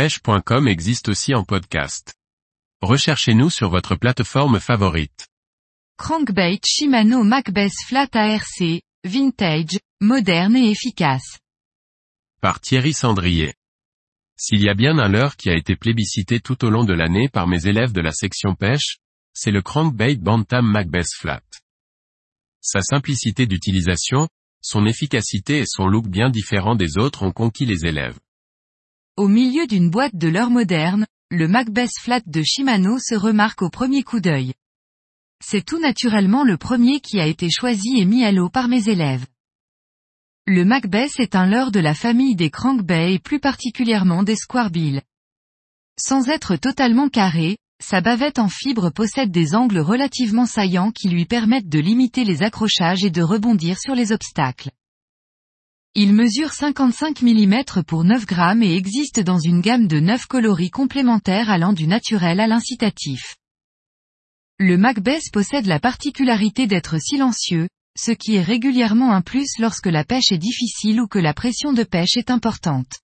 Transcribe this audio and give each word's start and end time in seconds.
pêche.com 0.00 0.66
existe 0.66 1.10
aussi 1.10 1.34
en 1.34 1.44
podcast. 1.44 2.14
Recherchez-nous 2.80 3.50
sur 3.50 3.68
votre 3.68 3.96
plateforme 3.96 4.58
favorite. 4.58 5.28
Crankbait 5.98 6.58
Shimano 6.64 7.22
Macbeth 7.22 7.74
Flat 7.86 8.08
ARC, 8.14 8.80
vintage, 9.04 9.78
moderne 10.00 10.56
et 10.56 10.70
efficace. 10.70 11.38
Par 12.40 12.60
Thierry 12.60 12.94
Sandrier. 12.94 13.52
S'il 14.38 14.62
y 14.62 14.70
a 14.70 14.74
bien 14.74 14.98
un 14.98 15.08
leurre 15.10 15.36
qui 15.36 15.50
a 15.50 15.54
été 15.54 15.76
plébiscité 15.76 16.40
tout 16.40 16.64
au 16.64 16.70
long 16.70 16.84
de 16.84 16.94
l'année 16.94 17.28
par 17.28 17.46
mes 17.46 17.66
élèves 17.66 17.92
de 17.92 18.00
la 18.00 18.12
section 18.12 18.54
pêche, 18.54 19.00
c'est 19.34 19.50
le 19.50 19.60
Crankbait 19.60 20.16
Bantam 20.16 20.66
Macbeth 20.66 21.12
Flat. 21.14 21.44
Sa 22.62 22.80
simplicité 22.80 23.46
d'utilisation, 23.46 24.28
son 24.62 24.86
efficacité 24.86 25.58
et 25.58 25.66
son 25.66 25.88
look 25.88 26.08
bien 26.08 26.30
différent 26.30 26.74
des 26.74 26.96
autres 26.96 27.22
ont 27.22 27.32
conquis 27.32 27.66
les 27.66 27.84
élèves. 27.84 28.18
Au 29.20 29.28
milieu 29.28 29.66
d'une 29.66 29.90
boîte 29.90 30.16
de 30.16 30.28
leurre 30.28 30.48
moderne, 30.48 31.06
le 31.30 31.46
Macbeth 31.46 31.92
Flat 32.00 32.22
de 32.24 32.42
Shimano 32.42 32.98
se 32.98 33.14
remarque 33.14 33.60
au 33.60 33.68
premier 33.68 34.02
coup 34.02 34.18
d'œil. 34.18 34.54
C'est 35.44 35.62
tout 35.62 35.78
naturellement 35.78 36.42
le 36.42 36.56
premier 36.56 37.00
qui 37.00 37.20
a 37.20 37.26
été 37.26 37.50
choisi 37.50 37.98
et 37.98 38.06
mis 38.06 38.24
à 38.24 38.32
l'eau 38.32 38.48
par 38.48 38.68
mes 38.68 38.88
élèves. 38.88 39.26
Le 40.46 40.64
Macbeth 40.64 41.20
est 41.20 41.34
un 41.34 41.44
leurre 41.44 41.70
de 41.70 41.80
la 41.80 41.92
famille 41.92 42.34
des 42.34 42.48
crankbait 42.48 43.12
et 43.12 43.18
plus 43.18 43.40
particulièrement 43.40 44.22
des 44.22 44.36
squarbilles. 44.36 45.02
Sans 46.00 46.30
être 46.30 46.56
totalement 46.56 47.10
carré, 47.10 47.58
sa 47.78 48.00
bavette 48.00 48.38
en 48.38 48.48
fibre 48.48 48.88
possède 48.88 49.30
des 49.30 49.54
angles 49.54 49.80
relativement 49.80 50.46
saillants 50.46 50.92
qui 50.92 51.10
lui 51.10 51.26
permettent 51.26 51.68
de 51.68 51.78
limiter 51.78 52.24
les 52.24 52.42
accrochages 52.42 53.04
et 53.04 53.10
de 53.10 53.20
rebondir 53.20 53.78
sur 53.78 53.94
les 53.94 54.12
obstacles. 54.12 54.70
Il 55.96 56.14
mesure 56.14 56.52
55 56.52 57.20
mm 57.20 57.82
pour 57.84 58.04
9 58.04 58.24
grammes 58.24 58.62
et 58.62 58.76
existe 58.76 59.18
dans 59.18 59.40
une 59.40 59.60
gamme 59.60 59.88
de 59.88 59.98
9 59.98 60.26
coloris 60.26 60.70
complémentaires 60.70 61.50
allant 61.50 61.72
du 61.72 61.88
naturel 61.88 62.38
à 62.38 62.46
l'incitatif. 62.46 63.34
Le 64.60 64.78
Macbeth 64.78 65.32
possède 65.32 65.66
la 65.66 65.80
particularité 65.80 66.68
d'être 66.68 67.00
silencieux, 67.00 67.68
ce 67.98 68.12
qui 68.12 68.36
est 68.36 68.42
régulièrement 68.42 69.12
un 69.12 69.20
plus 69.20 69.58
lorsque 69.58 69.88
la 69.88 70.04
pêche 70.04 70.30
est 70.30 70.38
difficile 70.38 71.00
ou 71.00 71.08
que 71.08 71.18
la 71.18 71.34
pression 71.34 71.72
de 71.72 71.82
pêche 71.82 72.16
est 72.16 72.30
importante. 72.30 73.00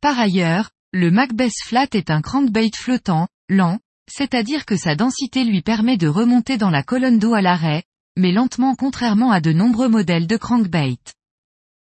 Par 0.00 0.18
ailleurs, 0.18 0.70
le 0.92 1.12
Macbeth 1.12 1.54
Flat 1.66 1.86
est 1.92 2.10
un 2.10 2.20
crankbait 2.20 2.72
flottant, 2.74 3.28
lent, 3.48 3.78
c'est-à-dire 4.10 4.66
que 4.66 4.76
sa 4.76 4.96
densité 4.96 5.44
lui 5.44 5.62
permet 5.62 5.98
de 5.98 6.08
remonter 6.08 6.56
dans 6.56 6.70
la 6.70 6.82
colonne 6.82 7.20
d'eau 7.20 7.34
à 7.34 7.42
l'arrêt, 7.42 7.84
mais 8.16 8.32
lentement 8.32 8.74
contrairement 8.74 9.30
à 9.30 9.40
de 9.40 9.52
nombreux 9.52 9.88
modèles 9.88 10.26
de 10.26 10.36
crankbait. 10.36 10.98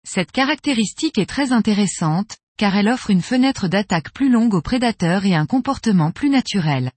Cette 0.03 0.31
caractéristique 0.31 1.17
est 1.17 1.29
très 1.29 1.51
intéressante, 1.51 2.37
car 2.57 2.75
elle 2.75 2.89
offre 2.89 3.11
une 3.11 3.21
fenêtre 3.21 3.67
d'attaque 3.67 4.11
plus 4.11 4.29
longue 4.29 4.53
aux 4.53 4.61
prédateurs 4.61 5.25
et 5.25 5.35
un 5.35 5.45
comportement 5.45 6.11
plus 6.11 6.29
naturel. 6.29 6.91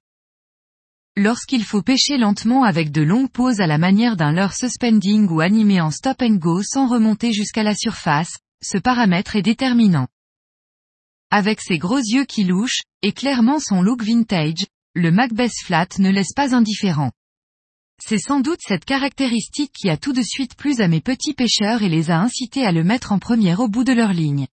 Lorsqu'il 1.17 1.65
faut 1.65 1.83
pêcher 1.83 2.19
lentement 2.19 2.65
avec 2.65 2.91
de 2.91 3.03
longues 3.03 3.31
pauses 3.31 3.61
à 3.61 3.67
la 3.67 3.79
manière 3.79 4.17
d'un 4.17 4.33
leurre 4.33 4.55
suspending 4.55 5.29
ou 5.29 5.41
animé 5.41 5.81
en 5.81 5.91
stop 5.91 6.23
and 6.23 6.37
go 6.37 6.63
sans 6.63 6.89
remonter 6.89 7.33
jusqu'à 7.33 7.63
la 7.63 7.75
surface, 7.75 8.39
ce 8.63 8.79
paramètre 8.79 9.37
est 9.37 9.43
déterminant. 9.43 10.09
Avec 11.31 11.61
ses 11.61 11.79
gros 11.79 11.99
yeux 11.99 12.25
qui 12.25 12.45
louchent, 12.45 12.83
et 13.03 13.13
clairement 13.13 13.61
son 13.61 13.81
look 13.81 14.03
vintage, 14.03 14.67
le 14.95 15.13
Macbeth 15.13 15.55
Flat 15.65 15.89
ne 15.99 16.11
laisse 16.11 16.33
pas 16.33 16.55
indifférent. 16.55 17.13
C'est 18.07 18.19
sans 18.19 18.41
doute 18.41 18.61
cette 18.61 18.85
caractéristique 18.85 19.73
qui 19.73 19.89
a 19.89 19.97
tout 19.97 20.13
de 20.13 20.21
suite 20.21 20.57
plu 20.57 20.79
à 20.83 20.89
mes 20.89 21.01
petits 21.01 21.33
pêcheurs 21.33 21.83
et 21.83 21.89
les 21.89 22.11
a 22.11 22.21
incités 22.21 22.67
à 22.67 22.71
le 22.71 22.85
mettre 22.85 23.13
en 23.13 23.19
première 23.19 23.61
au 23.61 23.69
bout 23.69 23.83
de 23.83 23.95
leur 23.95 24.13
ligne. 24.13 24.47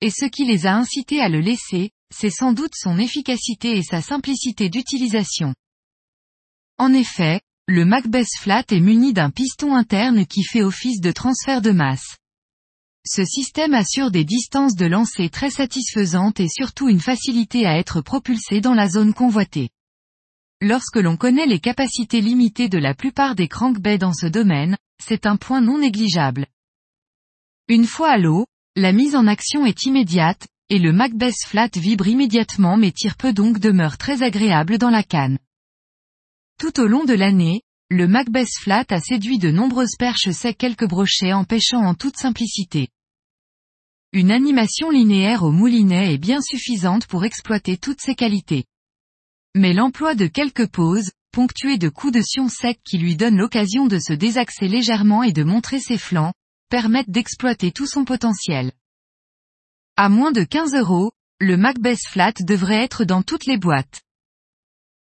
Et 0.00 0.10
ce 0.10 0.24
qui 0.24 0.44
les 0.44 0.66
a 0.66 0.74
incités 0.74 1.20
à 1.20 1.28
le 1.28 1.38
laisser, 1.38 1.90
c'est 2.12 2.30
sans 2.30 2.52
doute 2.52 2.74
son 2.74 2.98
efficacité 2.98 3.76
et 3.76 3.84
sa 3.84 4.02
simplicité 4.02 4.68
d'utilisation. 4.68 5.54
En 6.76 6.92
effet, 6.92 7.40
le 7.68 7.84
Macbeth 7.84 8.36
Flat 8.40 8.64
est 8.70 8.80
muni 8.80 9.12
d'un 9.12 9.30
piston 9.30 9.76
interne 9.76 10.26
qui 10.26 10.42
fait 10.42 10.62
office 10.62 11.00
de 11.00 11.12
transfert 11.12 11.62
de 11.62 11.70
masse. 11.70 12.16
Ce 13.06 13.24
système 13.24 13.74
assure 13.74 14.10
des 14.10 14.24
distances 14.24 14.74
de 14.74 14.86
lancer 14.86 15.28
très 15.28 15.50
satisfaisantes 15.50 16.40
et 16.40 16.48
surtout 16.48 16.88
une 16.88 17.00
facilité 17.00 17.64
à 17.64 17.78
être 17.78 18.00
propulsé 18.00 18.60
dans 18.60 18.74
la 18.74 18.88
zone 18.88 19.14
convoitée. 19.14 19.70
Lorsque 20.62 20.96
l'on 20.96 21.18
connaît 21.18 21.46
les 21.46 21.60
capacités 21.60 22.22
limitées 22.22 22.70
de 22.70 22.78
la 22.78 22.94
plupart 22.94 23.34
des 23.34 23.46
crankbaits 23.46 23.98
dans 23.98 24.14
ce 24.14 24.26
domaine, 24.26 24.78
c'est 25.02 25.26
un 25.26 25.36
point 25.36 25.60
non 25.60 25.78
négligeable. 25.78 26.46
Une 27.68 27.84
fois 27.84 28.10
à 28.12 28.18
l'eau, 28.18 28.46
la 28.74 28.92
mise 28.92 29.16
en 29.16 29.26
action 29.26 29.66
est 29.66 29.84
immédiate, 29.84 30.46
et 30.70 30.78
le 30.78 30.92
Macbeth 30.92 31.44
Flat 31.46 31.68
vibre 31.74 32.06
immédiatement 32.06 32.78
mais 32.78 32.90
tire 32.90 33.16
peu 33.16 33.34
donc 33.34 33.58
demeure 33.58 33.98
très 33.98 34.22
agréable 34.22 34.78
dans 34.78 34.88
la 34.88 35.02
canne. 35.02 35.38
Tout 36.58 36.80
au 36.80 36.86
long 36.86 37.04
de 37.04 37.12
l'année, 37.12 37.60
le 37.90 38.08
Macbeth 38.08 38.48
Flat 38.58 38.86
a 38.88 38.98
séduit 38.98 39.38
de 39.38 39.50
nombreuses 39.50 39.96
perches 39.98 40.30
secs 40.30 40.56
quelques 40.56 40.88
brochets 40.88 41.34
en 41.34 41.44
pêchant 41.44 41.84
en 41.84 41.94
toute 41.94 42.16
simplicité. 42.16 42.88
Une 44.12 44.30
animation 44.30 44.88
linéaire 44.88 45.42
au 45.42 45.52
moulinet 45.52 46.14
est 46.14 46.18
bien 46.18 46.40
suffisante 46.40 47.06
pour 47.06 47.26
exploiter 47.26 47.76
toutes 47.76 48.00
ses 48.00 48.14
qualités. 48.14 48.64
Mais 49.58 49.72
l'emploi 49.72 50.14
de 50.14 50.26
quelques 50.26 50.66
pauses, 50.66 51.12
ponctuées 51.32 51.78
de 51.78 51.88
coups 51.88 52.12
de 52.12 52.20
sion 52.20 52.46
sec 52.50 52.78
qui 52.84 52.98
lui 52.98 53.16
donnent 53.16 53.38
l'occasion 53.38 53.86
de 53.86 53.98
se 53.98 54.12
désaxer 54.12 54.68
légèrement 54.68 55.22
et 55.22 55.32
de 55.32 55.44
montrer 55.44 55.80
ses 55.80 55.96
flancs, 55.96 56.34
permettent 56.68 57.08
d'exploiter 57.08 57.72
tout 57.72 57.86
son 57.86 58.04
potentiel. 58.04 58.72
À 59.96 60.10
moins 60.10 60.30
de 60.30 60.44
15 60.44 60.74
euros, 60.74 61.10
le 61.40 61.56
Macbeth 61.56 62.06
Flat 62.06 62.34
devrait 62.40 62.84
être 62.84 63.04
dans 63.04 63.22
toutes 63.22 63.46
les 63.46 63.56
boîtes. 63.56 64.02